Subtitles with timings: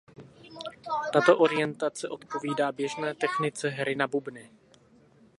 [1.13, 4.51] Tato orientace odpovídá běžné technice hry na bubny.